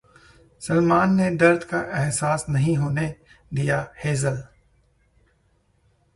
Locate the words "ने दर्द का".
1.15-1.79